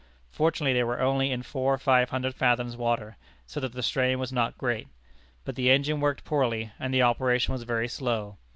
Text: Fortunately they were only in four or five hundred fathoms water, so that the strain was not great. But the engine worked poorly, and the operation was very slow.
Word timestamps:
Fortunately 0.31 0.73
they 0.73 0.83
were 0.83 0.99
only 0.99 1.29
in 1.31 1.43
four 1.43 1.75
or 1.75 1.77
five 1.77 2.09
hundred 2.09 2.33
fathoms 2.33 2.75
water, 2.75 3.17
so 3.45 3.59
that 3.59 3.73
the 3.73 3.83
strain 3.83 4.17
was 4.17 4.31
not 4.33 4.57
great. 4.57 4.87
But 5.45 5.53
the 5.55 5.69
engine 5.69 5.99
worked 5.99 6.25
poorly, 6.25 6.71
and 6.79 6.91
the 6.91 7.03
operation 7.03 7.51
was 7.51 7.61
very 7.65 7.87
slow. 7.87 8.37